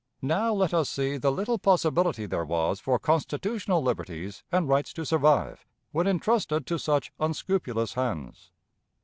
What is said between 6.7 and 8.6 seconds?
such unscrupulous hands.